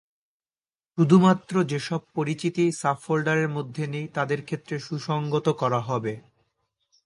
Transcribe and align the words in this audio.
শুধুমাত্র 0.97 1.53
যেসব 1.63 2.01
পরিচিতি 2.15 2.65
সাবফোল্ডারের 2.71 3.49
মধ্যে 3.49 3.83
নেই 3.87 4.07
তাদের 4.07 4.39
ক্ষেত্রে 4.45 4.75
সুসংগত 4.79 5.47
করা 5.51 5.79
হবে। 5.79 6.13